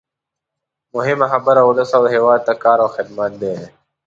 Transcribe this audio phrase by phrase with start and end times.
[0.95, 3.53] مهمه خبره ولس او هېواد ته کار او خدمت دی.